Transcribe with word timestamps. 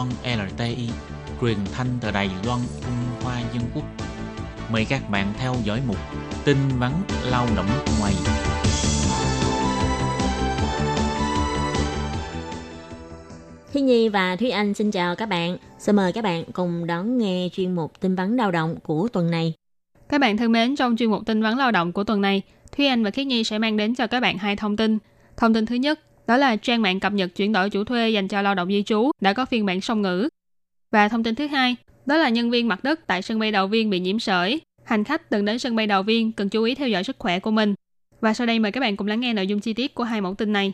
Loan 0.00 0.38
LTI, 0.48 0.88
truyền 1.40 1.56
thanh 1.72 1.86
từ 2.00 2.10
Đài 2.10 2.30
Loan, 2.46 2.60
Trung 2.80 2.92
Hoa 3.22 3.40
Dân 3.54 3.62
Quốc. 3.74 3.84
Mời 4.72 4.84
các 4.84 5.10
bạn 5.10 5.32
theo 5.38 5.54
dõi 5.64 5.80
mục 5.86 5.96
tin 6.44 6.56
vắn 6.78 6.92
lao 7.30 7.46
động 7.56 7.66
ngoài. 8.00 8.12
Thi 13.72 13.80
Nhi 13.80 14.08
và 14.08 14.36
Thúy 14.36 14.50
Anh 14.50 14.74
xin 14.74 14.90
chào 14.90 15.16
các 15.16 15.26
bạn. 15.26 15.56
Xin 15.78 15.96
mời 15.96 16.12
các 16.12 16.24
bạn 16.24 16.44
cùng 16.52 16.86
đón 16.86 17.18
nghe 17.18 17.48
chuyên 17.52 17.74
mục 17.74 18.00
tin 18.00 18.14
vắn 18.14 18.36
lao 18.36 18.50
động 18.50 18.76
của 18.82 19.08
tuần 19.12 19.30
này. 19.30 19.54
Các 20.08 20.20
bạn 20.20 20.36
thân 20.36 20.52
mến, 20.52 20.76
trong 20.76 20.96
chuyên 20.96 21.10
mục 21.10 21.22
tin 21.26 21.42
vắn 21.42 21.58
lao 21.58 21.70
động 21.70 21.92
của 21.92 22.04
tuần 22.04 22.20
này, 22.20 22.42
Thúy 22.76 22.86
Anh 22.86 23.04
và 23.04 23.10
Khiết 23.10 23.26
Nhi 23.26 23.44
sẽ 23.44 23.58
mang 23.58 23.76
đến 23.76 23.94
cho 23.94 24.06
các 24.06 24.20
bạn 24.20 24.38
hai 24.38 24.56
thông 24.56 24.76
tin. 24.76 24.98
Thông 25.36 25.54
tin 25.54 25.66
thứ 25.66 25.74
nhất, 25.74 26.00
đó 26.30 26.36
là 26.36 26.56
trang 26.56 26.82
mạng 26.82 27.00
cập 27.00 27.12
nhật 27.12 27.34
chuyển 27.36 27.52
đổi 27.52 27.70
chủ 27.70 27.84
thuê 27.84 28.10
dành 28.10 28.28
cho 28.28 28.42
lao 28.42 28.54
động 28.54 28.68
di 28.68 28.82
trú 28.82 29.10
đã 29.20 29.32
có 29.32 29.44
phiên 29.44 29.66
bản 29.66 29.80
song 29.80 30.02
ngữ. 30.02 30.28
Và 30.90 31.08
thông 31.08 31.22
tin 31.22 31.34
thứ 31.34 31.46
hai, 31.46 31.76
đó 32.06 32.16
là 32.16 32.28
nhân 32.28 32.50
viên 32.50 32.68
mặt 32.68 32.84
đất 32.84 33.06
tại 33.06 33.22
sân 33.22 33.38
bay 33.38 33.52
Đầu 33.52 33.66
Viên 33.66 33.90
bị 33.90 34.00
nhiễm 34.00 34.18
sởi. 34.18 34.60
Hành 34.84 35.04
khách 35.04 35.30
từng 35.30 35.44
đến 35.44 35.58
sân 35.58 35.76
bay 35.76 35.86
Đầu 35.86 36.02
Viên 36.02 36.32
cần 36.32 36.48
chú 36.48 36.62
ý 36.62 36.74
theo 36.74 36.88
dõi 36.88 37.04
sức 37.04 37.16
khỏe 37.18 37.40
của 37.40 37.50
mình. 37.50 37.74
Và 38.20 38.34
sau 38.34 38.46
đây 38.46 38.58
mời 38.58 38.72
các 38.72 38.80
bạn 38.80 38.96
cùng 38.96 39.06
lắng 39.06 39.20
nghe 39.20 39.32
nội 39.32 39.46
dung 39.46 39.60
chi 39.60 39.72
tiết 39.72 39.94
của 39.94 40.04
hai 40.04 40.20
mẫu 40.20 40.34
tin 40.34 40.52
này. 40.52 40.72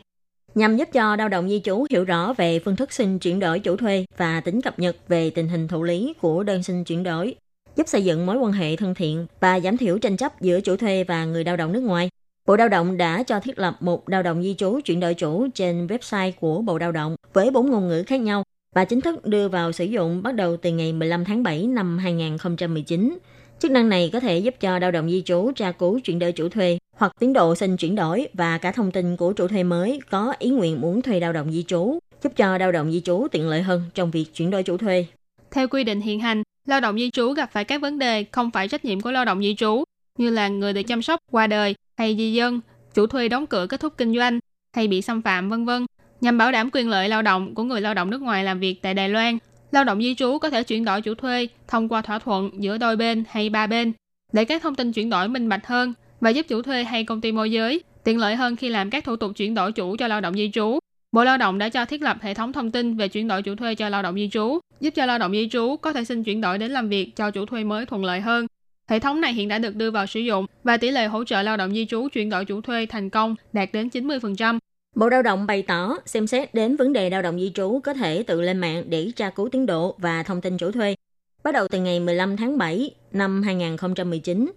Nhằm 0.55 0.77
giúp 0.77 0.89
cho 0.93 1.15
lao 1.15 1.29
động 1.29 1.49
di 1.49 1.61
trú 1.63 1.85
hiểu 1.89 2.03
rõ 2.03 2.33
về 2.33 2.59
phương 2.59 2.75
thức 2.75 2.93
xin 2.93 3.19
chuyển 3.19 3.39
đổi 3.39 3.59
chủ 3.59 3.75
thuê 3.75 4.05
và 4.17 4.41
tính 4.41 4.61
cập 4.61 4.79
nhật 4.79 4.97
về 5.07 5.29
tình 5.29 5.47
hình 5.47 5.67
thụ 5.67 5.83
lý 5.83 6.13
của 6.21 6.43
đơn 6.43 6.63
xin 6.63 6.83
chuyển 6.83 7.03
đổi, 7.03 7.35
giúp 7.75 7.87
xây 7.87 8.03
dựng 8.03 8.25
mối 8.25 8.37
quan 8.37 8.51
hệ 8.51 8.75
thân 8.75 8.95
thiện 8.95 9.25
và 9.39 9.59
giảm 9.59 9.77
thiểu 9.77 9.97
tranh 9.97 10.17
chấp 10.17 10.41
giữa 10.41 10.61
chủ 10.61 10.77
thuê 10.77 11.03
và 11.03 11.25
người 11.25 11.43
lao 11.43 11.57
động 11.57 11.73
nước 11.73 11.81
ngoài. 11.81 12.09
Bộ 12.47 12.55
Lao 12.55 12.69
động 12.69 12.97
đã 12.97 13.23
cho 13.23 13.39
thiết 13.39 13.59
lập 13.59 13.77
một 13.79 14.09
lao 14.09 14.23
động 14.23 14.43
di 14.43 14.55
trú 14.57 14.79
chuyển 14.85 14.99
đổi 14.99 15.13
chủ 15.13 15.47
trên 15.53 15.87
website 15.87 16.31
của 16.39 16.61
Bộ 16.61 16.77
Lao 16.77 16.91
động 16.91 17.15
với 17.33 17.51
bốn 17.51 17.71
ngôn 17.71 17.87
ngữ 17.87 18.03
khác 18.07 18.21
nhau 18.21 18.43
và 18.75 18.85
chính 18.85 19.01
thức 19.01 19.25
đưa 19.25 19.47
vào 19.47 19.71
sử 19.71 19.85
dụng 19.85 20.23
bắt 20.23 20.35
đầu 20.35 20.57
từ 20.57 20.71
ngày 20.71 20.93
15 20.93 21.25
tháng 21.25 21.43
7 21.43 21.67
năm 21.67 21.97
2019. 21.97 23.17
Chức 23.59 23.71
năng 23.71 23.89
này 23.89 24.09
có 24.13 24.19
thể 24.19 24.39
giúp 24.39 24.55
cho 24.59 24.79
lao 24.79 24.91
động 24.91 25.09
di 25.09 25.21
trú 25.21 25.51
tra 25.55 25.71
cứu 25.71 25.99
chuyển 25.99 26.19
đổi 26.19 26.31
chủ 26.31 26.49
thuê 26.49 26.77
hoặc 26.97 27.11
tiến 27.19 27.33
độ 27.33 27.55
xin 27.55 27.77
chuyển 27.77 27.95
đổi 27.95 28.27
và 28.33 28.57
cả 28.57 28.71
thông 28.71 28.91
tin 28.91 29.17
của 29.17 29.33
chủ 29.33 29.47
thuê 29.47 29.63
mới 29.63 29.99
có 30.09 30.33
ý 30.39 30.49
nguyện 30.49 30.81
muốn 30.81 31.01
thuê 31.01 31.19
lao 31.19 31.33
động 31.33 31.51
di 31.51 31.63
trú, 31.63 31.99
giúp 32.23 32.33
cho 32.35 32.57
lao 32.57 32.71
động 32.71 32.91
di 32.91 33.01
trú 33.01 33.27
tiện 33.31 33.49
lợi 33.49 33.61
hơn 33.61 33.83
trong 33.93 34.11
việc 34.11 34.25
chuyển 34.33 34.49
đổi 34.49 34.63
chủ 34.63 34.77
thuê. 34.77 35.05
Theo 35.51 35.67
quy 35.67 35.83
định 35.83 36.01
hiện 36.01 36.19
hành, 36.19 36.43
lao 36.65 36.79
động 36.79 36.97
di 36.97 37.09
trú 37.09 37.31
gặp 37.31 37.49
phải 37.51 37.63
các 37.63 37.81
vấn 37.81 37.99
đề 37.99 38.25
không 38.31 38.51
phải 38.51 38.67
trách 38.67 38.85
nhiệm 38.85 39.01
của 39.01 39.11
lao 39.11 39.25
động 39.25 39.41
di 39.41 39.55
trú, 39.55 39.83
như 40.17 40.29
là 40.29 40.47
người 40.47 40.73
được 40.73 40.83
chăm 40.83 41.01
sóc 41.01 41.19
qua 41.31 41.47
đời 41.47 41.75
hay 41.97 42.15
di 42.17 42.33
dân, 42.33 42.61
chủ 42.93 43.07
thuê 43.07 43.29
đóng 43.29 43.47
cửa 43.47 43.67
kết 43.67 43.79
thúc 43.79 43.93
kinh 43.97 44.15
doanh 44.15 44.39
hay 44.75 44.87
bị 44.87 45.01
xâm 45.01 45.21
phạm 45.21 45.49
vân 45.49 45.65
vân. 45.65 45.85
Nhằm 46.21 46.37
bảo 46.37 46.51
đảm 46.51 46.69
quyền 46.73 46.89
lợi 46.89 47.09
lao 47.09 47.21
động 47.21 47.55
của 47.55 47.63
người 47.63 47.81
lao 47.81 47.93
động 47.93 48.09
nước 48.09 48.21
ngoài 48.21 48.43
làm 48.43 48.59
việc 48.59 48.81
tại 48.81 48.93
Đài 48.93 49.09
Loan, 49.09 49.37
lao 49.71 49.83
động 49.83 50.01
di 50.01 50.15
trú 50.15 50.37
có 50.37 50.49
thể 50.49 50.63
chuyển 50.63 50.85
đổi 50.85 51.01
chủ 51.01 51.15
thuê 51.15 51.47
thông 51.67 51.89
qua 51.89 52.01
thỏa 52.01 52.19
thuận 52.19 52.63
giữa 52.63 52.77
đôi 52.77 52.95
bên 52.95 53.23
hay 53.29 53.49
ba 53.49 53.67
bên 53.67 53.93
để 54.33 54.45
các 54.45 54.61
thông 54.61 54.75
tin 54.75 54.91
chuyển 54.91 55.09
đổi 55.09 55.27
minh 55.27 55.49
bạch 55.49 55.67
hơn 55.67 55.93
và 56.21 56.29
giúp 56.29 56.45
chủ 56.49 56.61
thuê 56.61 56.83
hay 56.83 57.03
công 57.03 57.21
ty 57.21 57.31
môi 57.31 57.51
giới 57.51 57.83
tiện 58.03 58.17
lợi 58.17 58.35
hơn 58.35 58.55
khi 58.55 58.69
làm 58.69 58.89
các 58.89 59.03
thủ 59.03 59.15
tục 59.15 59.31
chuyển 59.35 59.53
đổi 59.53 59.71
chủ 59.71 59.95
cho 59.97 60.07
lao 60.07 60.21
động 60.21 60.33
di 60.33 60.51
trú. 60.53 60.79
Bộ 61.11 61.23
Lao 61.23 61.37
động 61.37 61.57
đã 61.57 61.69
cho 61.69 61.85
thiết 61.85 62.01
lập 62.01 62.17
hệ 62.21 62.33
thống 62.33 62.53
thông 62.53 62.71
tin 62.71 62.97
về 62.97 63.07
chuyển 63.07 63.27
đổi 63.27 63.41
chủ 63.41 63.55
thuê 63.55 63.75
cho 63.75 63.89
lao 63.89 64.01
động 64.01 64.15
di 64.15 64.29
trú, 64.29 64.59
giúp 64.79 64.93
cho 64.95 65.05
lao 65.05 65.17
động 65.17 65.31
di 65.31 65.49
trú 65.51 65.75
có 65.81 65.93
thể 65.93 66.03
xin 66.03 66.23
chuyển 66.23 66.41
đổi 66.41 66.57
đến 66.57 66.71
làm 66.71 66.89
việc 66.89 67.15
cho 67.15 67.31
chủ 67.31 67.45
thuê 67.45 67.63
mới 67.63 67.85
thuận 67.85 68.05
lợi 68.05 68.21
hơn. 68.21 68.47
Hệ 68.87 68.99
thống 68.99 69.21
này 69.21 69.33
hiện 69.33 69.47
đã 69.47 69.59
được 69.59 69.75
đưa 69.75 69.91
vào 69.91 70.05
sử 70.05 70.19
dụng 70.19 70.45
và 70.63 70.77
tỷ 70.77 70.91
lệ 70.91 71.07
hỗ 71.07 71.23
trợ 71.23 71.41
lao 71.41 71.57
động 71.57 71.73
di 71.73 71.85
trú 71.85 72.07
chuyển 72.13 72.29
đổi 72.29 72.45
chủ 72.45 72.61
thuê 72.61 72.85
thành 72.85 73.09
công 73.09 73.35
đạt 73.53 73.69
đến 73.73 73.87
90%. 73.87 74.59
Bộ 74.95 75.09
Lao 75.09 75.21
động 75.21 75.47
bày 75.47 75.61
tỏ 75.61 75.97
xem 76.05 76.27
xét 76.27 76.53
đến 76.53 76.75
vấn 76.75 76.93
đề 76.93 77.09
lao 77.09 77.21
động 77.21 77.39
di 77.39 77.51
trú 77.55 77.79
có 77.83 77.93
thể 77.93 78.23
tự 78.23 78.41
lên 78.41 78.57
mạng 78.57 78.83
để 78.87 79.11
tra 79.15 79.29
cứu 79.29 79.49
tiến 79.51 79.65
độ 79.65 79.95
và 79.97 80.23
thông 80.23 80.41
tin 80.41 80.57
chủ 80.57 80.71
thuê. 80.71 80.95
Bắt 81.43 81.51
đầu 81.53 81.67
từ 81.67 81.81
ngày 81.81 81.99
15 81.99 82.37
tháng 82.37 82.57
7 82.57 82.91
năm 83.11 83.43
2019, 83.43 84.51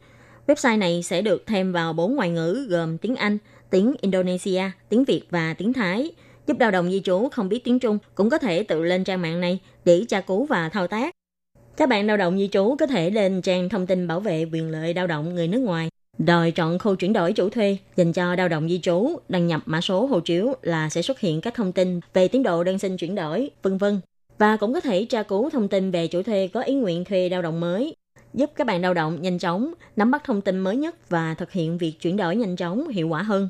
website 0.47 0.79
này 0.79 1.03
sẽ 1.03 1.23
được 1.23 1.47
thêm 1.47 1.73
vào 1.73 1.93
bốn 1.93 2.17
ngoại 2.17 2.31
ngữ 2.31 2.67
gồm 2.71 2.99
tiếng 2.99 3.17
Anh, 3.17 3.39
tiếng 3.71 3.95
Indonesia, 4.01 4.63
tiếng 4.89 5.05
Việt 5.05 5.23
và 5.31 5.55
tiếng 5.59 5.73
Thái, 5.73 6.11
giúp 6.47 6.57
lao 6.61 6.71
động 6.71 6.91
di 6.91 7.01
trú 7.01 7.29
không 7.29 7.49
biết 7.49 7.65
tiếng 7.65 7.79
Trung 7.79 7.99
cũng 8.15 8.31
có 8.31 8.39
thể 8.39 8.63
tự 8.63 8.83
lên 8.83 9.05
trang 9.05 9.23
mạng 9.23 9.41
này 9.41 9.59
để 9.85 10.05
tra 10.09 10.21
cứu 10.21 10.45
và 10.45 10.69
thao 10.69 10.87
tác. 10.87 11.15
Các 11.81 11.89
bạn 11.89 12.07
lao 12.07 12.17
động 12.17 12.39
di 12.39 12.49
trú 12.49 12.77
có 12.79 12.87
thể 12.87 13.11
lên 13.11 13.43
trang 13.43 13.69
thông 13.69 13.87
tin 13.87 14.07
bảo 14.07 14.21
vệ 14.21 14.47
quyền 14.53 14.71
lợi 14.71 14.95
lao 14.95 15.07
động 15.07 15.35
người 15.35 15.49
nước 15.49 15.59
ngoài, 15.59 15.89
đòi 16.19 16.51
chọn 16.51 16.79
khu 16.79 16.95
chuyển 16.95 17.13
đổi 17.13 17.33
chủ 17.33 17.49
thuê 17.49 17.77
dành 17.97 18.13
cho 18.13 18.35
lao 18.35 18.49
động 18.49 18.69
di 18.69 18.79
trú, 18.79 19.17
đăng 19.29 19.47
nhập 19.47 19.63
mã 19.67 19.81
số 19.81 20.07
hộ 20.07 20.21
chiếu 20.21 20.55
là 20.63 20.89
sẽ 20.89 21.03
xuất 21.03 21.21
hiện 21.21 21.41
các 21.41 21.55
thông 21.55 21.73
tin 21.73 22.01
về 22.15 22.29
tiến 22.29 22.43
độ 22.43 22.65
đơn 22.65 22.79
xin 22.79 22.97
chuyển 22.97 23.15
đổi, 23.15 23.51
vân 23.63 23.79
vân. 23.79 24.01
Và 24.39 24.57
cũng 24.57 24.75
có 24.75 24.81
thể 24.81 25.05
tra 25.05 25.23
cứu 25.23 25.51
thông 25.51 25.69
tin 25.69 25.91
về 25.91 26.07
chủ 26.07 26.23
thuê 26.23 26.49
có 26.49 26.61
ý 26.63 26.75
nguyện 26.75 27.05
thuê 27.05 27.29
lao 27.29 27.43
động 27.43 27.61
mới, 27.61 27.97
giúp 28.35 28.51
các 28.57 28.67
bạn 28.67 28.83
lao 28.83 28.95
động 28.95 29.23
nhanh 29.23 29.39
chóng 29.39 29.75
nắm 29.97 30.11
bắt 30.11 30.25
thông 30.25 30.41
tin 30.41 30.59
mới 30.59 30.77
nhất 30.77 31.11
và 31.11 31.35
thực 31.35 31.53
hiện 31.53 31.79
việc 31.79 31.93
chuyển 32.01 32.17
đổi 32.17 32.37
nhanh 32.37 32.57
chóng, 32.57 32.89
hiệu 32.89 33.09
quả 33.09 33.23
hơn. 33.23 33.49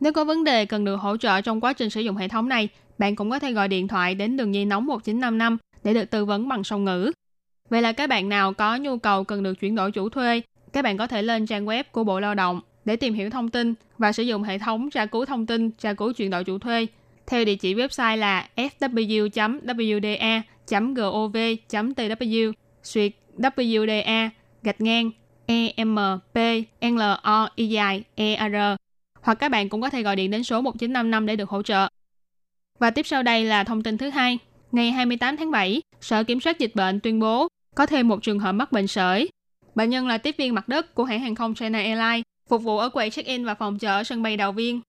Nếu 0.00 0.12
có 0.12 0.24
vấn 0.24 0.44
đề 0.44 0.66
cần 0.66 0.84
được 0.84 0.96
hỗ 0.96 1.16
trợ 1.16 1.40
trong 1.40 1.60
quá 1.60 1.72
trình 1.72 1.90
sử 1.90 2.00
dụng 2.00 2.16
hệ 2.16 2.28
thống 2.28 2.48
này, 2.48 2.68
bạn 2.98 3.16
cũng 3.16 3.30
có 3.30 3.38
thể 3.38 3.52
gọi 3.52 3.68
điện 3.68 3.88
thoại 3.88 4.14
đến 4.14 4.36
đường 4.36 4.54
dây 4.54 4.64
nóng 4.64 4.86
1955 4.86 5.56
để 5.84 5.94
được 5.94 6.10
tư 6.10 6.24
vấn 6.24 6.48
bằng 6.48 6.64
song 6.64 6.84
ngữ. 6.84 7.12
Vậy 7.70 7.82
là 7.82 7.92
các 7.92 8.06
bạn 8.06 8.28
nào 8.28 8.52
có 8.52 8.76
nhu 8.76 8.98
cầu 8.98 9.24
cần 9.24 9.42
được 9.42 9.54
chuyển 9.60 9.74
đổi 9.74 9.92
chủ 9.92 10.08
thuê, 10.08 10.40
các 10.72 10.82
bạn 10.82 10.96
có 10.96 11.06
thể 11.06 11.22
lên 11.22 11.46
trang 11.46 11.66
web 11.66 11.84
của 11.92 12.04
Bộ 12.04 12.20
Lao 12.20 12.34
động 12.34 12.60
để 12.84 12.96
tìm 12.96 13.14
hiểu 13.14 13.30
thông 13.30 13.48
tin 13.48 13.74
và 13.98 14.12
sử 14.12 14.22
dụng 14.22 14.42
hệ 14.42 14.58
thống 14.58 14.90
tra 14.90 15.06
cứu 15.06 15.24
thông 15.24 15.46
tin, 15.46 15.70
tra 15.70 15.92
cứu 15.92 16.12
chuyển 16.12 16.30
đổi 16.30 16.44
chủ 16.44 16.58
thuê 16.58 16.86
theo 17.26 17.44
địa 17.44 17.54
chỉ 17.54 17.74
website 17.74 18.16
là 18.16 18.48
fw.wda.gov.tw 18.56 18.92
suyệt 22.82 23.12
WDA 23.38 24.28
gạch 24.62 24.80
ngang 24.80 25.10
EMPLOER 25.46 26.74
hoặc 29.22 29.34
các 29.34 29.48
bạn 29.48 29.68
cũng 29.68 29.80
có 29.80 29.90
thể 29.90 30.02
gọi 30.02 30.16
điện 30.16 30.30
đến 30.30 30.44
số 30.44 30.60
1955 30.60 31.26
để 31.26 31.36
được 31.36 31.48
hỗ 31.48 31.62
trợ. 31.62 31.88
Và 32.78 32.90
tiếp 32.90 33.06
sau 33.06 33.22
đây 33.22 33.44
là 33.44 33.64
thông 33.64 33.82
tin 33.82 33.98
thứ 33.98 34.10
hai. 34.10 34.38
Ngày 34.72 34.90
28 34.90 35.36
tháng 35.36 35.50
7, 35.50 35.82
Sở 36.00 36.24
Kiểm 36.24 36.40
soát 36.40 36.58
Dịch 36.58 36.74
bệnh 36.74 37.00
tuyên 37.00 37.20
bố 37.20 37.48
có 37.74 37.86
thêm 37.86 38.08
một 38.08 38.22
trường 38.22 38.38
hợp 38.38 38.52
mắc 38.52 38.72
bệnh 38.72 38.86
sởi. 38.86 39.28
Bệnh 39.74 39.90
nhân 39.90 40.08
là 40.08 40.18
tiếp 40.18 40.34
viên 40.38 40.54
mặt 40.54 40.68
đất 40.68 40.94
của 40.94 41.04
hãng 41.04 41.20
hàng 41.20 41.34
không 41.34 41.54
China 41.54 41.78
Airlines, 41.78 42.22
phục 42.48 42.62
vụ 42.62 42.78
ở 42.78 42.88
quầy 42.88 43.10
check-in 43.10 43.44
và 43.44 43.54
phòng 43.54 43.78
chờ 43.78 43.88
ở 43.88 44.04
sân 44.04 44.22
bay 44.22 44.36
Đào 44.36 44.52
Viên. 44.52 44.80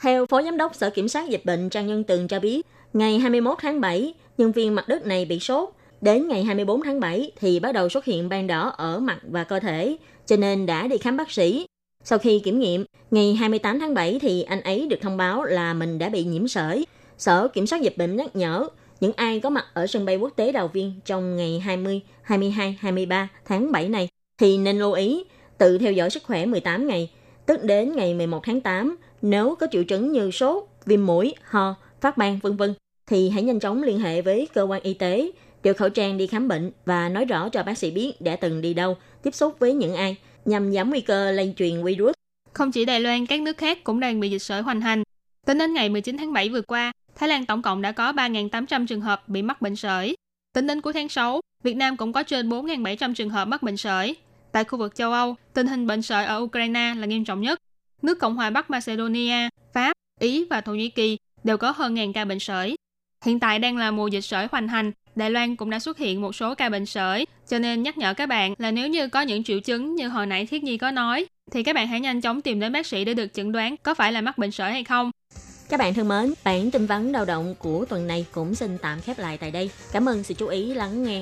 Theo 0.00 0.26
Phó 0.26 0.42
Giám 0.42 0.56
đốc 0.56 0.74
Sở 0.74 0.90
Kiểm 0.90 1.08
soát 1.08 1.28
Dịch 1.28 1.44
bệnh 1.44 1.70
Trang 1.70 1.86
Nhân 1.86 2.04
Tường 2.04 2.28
cho 2.28 2.40
biết, 2.40 2.66
ngày 2.92 3.18
21 3.18 3.58
tháng 3.60 3.80
7, 3.80 4.14
nhân 4.38 4.52
viên 4.52 4.74
mặt 4.74 4.88
đất 4.88 5.06
này 5.06 5.24
bị 5.24 5.40
sốt. 5.40 5.68
Đến 6.00 6.28
ngày 6.28 6.44
24 6.44 6.82
tháng 6.82 7.00
7 7.00 7.30
thì 7.40 7.60
bắt 7.60 7.72
đầu 7.72 7.88
xuất 7.88 8.04
hiện 8.04 8.28
ban 8.28 8.46
đỏ 8.46 8.68
ở 8.68 8.98
mặt 8.98 9.18
và 9.30 9.44
cơ 9.44 9.60
thể, 9.60 9.96
cho 10.26 10.36
nên 10.36 10.66
đã 10.66 10.86
đi 10.86 10.98
khám 10.98 11.16
bác 11.16 11.30
sĩ. 11.30 11.66
Sau 12.04 12.18
khi 12.18 12.38
kiểm 12.44 12.58
nghiệm, 12.58 12.84
ngày 13.10 13.34
28 13.34 13.80
tháng 13.80 13.94
7 13.94 14.18
thì 14.22 14.42
anh 14.42 14.60
ấy 14.60 14.86
được 14.86 15.00
thông 15.00 15.16
báo 15.16 15.44
là 15.44 15.74
mình 15.74 15.98
đã 15.98 16.08
bị 16.08 16.24
nhiễm 16.24 16.48
sởi. 16.48 16.86
Sở 17.18 17.48
Kiểm 17.48 17.66
soát 17.66 17.82
Dịch 17.82 17.98
bệnh 17.98 18.16
nhắc 18.16 18.36
nhở 18.36 18.68
những 19.02 19.12
ai 19.16 19.40
có 19.40 19.50
mặt 19.50 19.66
ở 19.74 19.86
sân 19.86 20.04
bay 20.04 20.16
quốc 20.16 20.32
tế 20.36 20.52
Đào 20.52 20.68
Viên 20.68 21.00
trong 21.04 21.36
ngày 21.36 21.60
20, 21.60 22.00
22, 22.22 22.76
23 22.80 23.28
tháng 23.44 23.72
7 23.72 23.88
này 23.88 24.08
thì 24.38 24.58
nên 24.58 24.78
lưu 24.78 24.92
ý 24.92 25.24
tự 25.58 25.78
theo 25.78 25.92
dõi 25.92 26.10
sức 26.10 26.22
khỏe 26.22 26.46
18 26.46 26.88
ngày, 26.88 27.10
tức 27.46 27.64
đến 27.64 27.96
ngày 27.96 28.14
11 28.14 28.40
tháng 28.44 28.60
8 28.60 28.96
nếu 29.22 29.54
có 29.54 29.66
triệu 29.72 29.84
chứng 29.84 30.12
như 30.12 30.30
sốt, 30.30 30.64
viêm 30.86 31.06
mũi, 31.06 31.34
ho, 31.44 31.74
phát 32.00 32.16
ban 32.16 32.38
vân 32.38 32.56
vân 32.56 32.74
thì 33.06 33.30
hãy 33.30 33.42
nhanh 33.42 33.60
chóng 33.60 33.82
liên 33.82 33.98
hệ 33.98 34.22
với 34.22 34.48
cơ 34.54 34.62
quan 34.62 34.82
y 34.82 34.94
tế, 34.94 35.30
đeo 35.62 35.74
khẩu 35.74 35.88
trang 35.88 36.18
đi 36.18 36.26
khám 36.26 36.48
bệnh 36.48 36.72
và 36.84 37.08
nói 37.08 37.24
rõ 37.24 37.48
cho 37.48 37.62
bác 37.62 37.78
sĩ 37.78 37.90
biết 37.90 38.20
đã 38.20 38.36
từng 38.36 38.60
đi 38.60 38.74
đâu, 38.74 38.96
tiếp 39.22 39.34
xúc 39.34 39.56
với 39.58 39.74
những 39.74 39.94
ai 39.94 40.16
nhằm 40.44 40.72
giảm 40.72 40.90
nguy 40.90 41.00
cơ 41.00 41.30
lây 41.30 41.54
truyền 41.56 41.84
virus. 41.84 42.14
Không 42.52 42.72
chỉ 42.72 42.84
Đài 42.84 43.00
Loan, 43.00 43.26
các 43.26 43.40
nước 43.40 43.58
khác 43.58 43.84
cũng 43.84 44.00
đang 44.00 44.20
bị 44.20 44.30
dịch 44.30 44.42
sởi 44.42 44.62
hoành 44.62 44.80
hành. 44.80 45.02
Tính 45.46 45.58
đến 45.58 45.74
ngày 45.74 45.88
19 45.88 46.16
tháng 46.16 46.32
7 46.32 46.48
vừa 46.48 46.62
qua, 46.62 46.92
Thái 47.16 47.28
Lan 47.28 47.46
tổng 47.46 47.62
cộng 47.62 47.82
đã 47.82 47.92
có 47.92 48.12
3.800 48.12 48.86
trường 48.86 49.00
hợp 49.00 49.28
bị 49.28 49.42
mắc 49.42 49.62
bệnh 49.62 49.76
sởi. 49.76 50.16
Tính 50.54 50.66
đến 50.66 50.80
cuối 50.80 50.92
tháng 50.92 51.08
6, 51.08 51.40
Việt 51.62 51.76
Nam 51.76 51.96
cũng 51.96 52.12
có 52.12 52.22
trên 52.22 52.48
4.700 52.48 53.14
trường 53.14 53.30
hợp 53.30 53.44
mắc 53.44 53.62
bệnh 53.62 53.76
sởi. 53.76 54.16
Tại 54.52 54.64
khu 54.64 54.78
vực 54.78 54.94
châu 54.94 55.12
Âu, 55.12 55.36
tình 55.54 55.66
hình 55.66 55.86
bệnh 55.86 56.02
sởi 56.02 56.24
ở 56.24 56.38
Ukraine 56.38 56.94
là 56.94 57.06
nghiêm 57.06 57.24
trọng 57.24 57.40
nhất. 57.40 57.58
Nước 58.02 58.18
Cộng 58.18 58.36
hòa 58.36 58.50
Bắc 58.50 58.70
Macedonia, 58.70 59.48
Pháp, 59.74 59.92
Ý 60.20 60.46
và 60.50 60.60
Thổ 60.60 60.74
Nhĩ 60.74 60.90
Kỳ 60.90 61.18
đều 61.44 61.56
có 61.56 61.70
hơn 61.70 61.94
ngàn 61.94 62.12
ca 62.12 62.24
bệnh 62.24 62.38
sởi. 62.38 62.76
Hiện 63.24 63.40
tại 63.40 63.58
đang 63.58 63.76
là 63.76 63.90
mùa 63.90 64.06
dịch 64.06 64.20
sởi 64.20 64.48
hoành 64.52 64.68
hành, 64.68 64.92
Đài 65.14 65.30
Loan 65.30 65.56
cũng 65.56 65.70
đã 65.70 65.78
xuất 65.78 65.98
hiện 65.98 66.20
một 66.20 66.34
số 66.34 66.54
ca 66.54 66.68
bệnh 66.68 66.86
sởi, 66.86 67.26
cho 67.48 67.58
nên 67.58 67.82
nhắc 67.82 67.98
nhở 67.98 68.14
các 68.14 68.26
bạn 68.26 68.54
là 68.58 68.70
nếu 68.70 68.88
như 68.88 69.08
có 69.08 69.20
những 69.20 69.44
triệu 69.44 69.60
chứng 69.60 69.94
như 69.94 70.08
hồi 70.08 70.26
nãy 70.26 70.46
Thiết 70.46 70.64
Nhi 70.64 70.78
có 70.78 70.90
nói, 70.90 71.26
thì 71.50 71.62
các 71.62 71.74
bạn 71.74 71.88
hãy 71.88 72.00
nhanh 72.00 72.20
chóng 72.20 72.42
tìm 72.42 72.60
đến 72.60 72.72
bác 72.72 72.86
sĩ 72.86 73.04
để 73.04 73.14
được 73.14 73.34
chẩn 73.34 73.52
đoán 73.52 73.76
có 73.82 73.94
phải 73.94 74.12
là 74.12 74.20
mắc 74.20 74.38
bệnh 74.38 74.50
sởi 74.50 74.72
hay 74.72 74.84
không. 74.84 75.10
Các 75.72 75.78
bạn 75.78 75.94
thân 75.94 76.08
mến, 76.08 76.34
bản 76.44 76.70
tin 76.70 76.86
vắn 76.86 77.12
lao 77.12 77.24
động 77.24 77.54
của 77.58 77.84
tuần 77.84 78.06
này 78.06 78.26
cũng 78.32 78.54
xin 78.54 78.78
tạm 78.78 79.00
khép 79.00 79.18
lại 79.18 79.38
tại 79.38 79.50
đây. 79.50 79.70
Cảm 79.92 80.08
ơn 80.08 80.22
sự 80.22 80.34
chú 80.34 80.46
ý 80.46 80.74
lắng 80.74 81.02
nghe 81.02 81.20